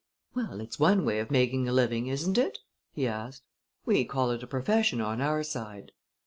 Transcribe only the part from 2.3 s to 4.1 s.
it?" he asked. "We